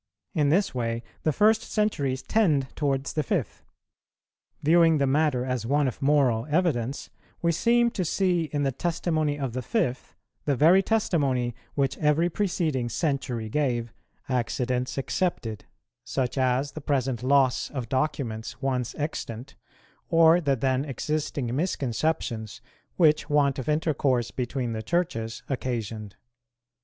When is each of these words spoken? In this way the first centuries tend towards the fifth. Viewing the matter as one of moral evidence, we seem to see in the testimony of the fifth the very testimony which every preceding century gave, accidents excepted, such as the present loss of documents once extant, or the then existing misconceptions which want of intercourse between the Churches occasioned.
In 0.33 0.49
this 0.49 0.73
way 0.73 1.03
the 1.21 1.31
first 1.31 1.61
centuries 1.61 2.23
tend 2.23 2.75
towards 2.75 3.13
the 3.13 3.21
fifth. 3.21 3.63
Viewing 4.63 4.97
the 4.97 5.05
matter 5.05 5.45
as 5.45 5.63
one 5.63 5.87
of 5.87 6.01
moral 6.01 6.47
evidence, 6.49 7.11
we 7.43 7.51
seem 7.51 7.91
to 7.91 8.03
see 8.03 8.45
in 8.45 8.63
the 8.63 8.71
testimony 8.71 9.37
of 9.37 9.53
the 9.53 9.61
fifth 9.61 10.15
the 10.45 10.55
very 10.55 10.81
testimony 10.81 11.53
which 11.75 11.99
every 11.99 12.31
preceding 12.31 12.89
century 12.89 13.47
gave, 13.47 13.93
accidents 14.27 14.97
excepted, 14.97 15.65
such 16.03 16.35
as 16.35 16.71
the 16.71 16.81
present 16.81 17.21
loss 17.21 17.69
of 17.69 17.87
documents 17.87 18.59
once 18.59 18.95
extant, 18.95 19.55
or 20.09 20.41
the 20.41 20.55
then 20.55 20.83
existing 20.83 21.55
misconceptions 21.55 22.59
which 22.95 23.29
want 23.29 23.59
of 23.59 23.69
intercourse 23.69 24.31
between 24.31 24.73
the 24.73 24.81
Churches 24.81 25.43
occasioned. 25.47 26.15